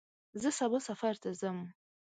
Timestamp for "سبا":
0.59-0.79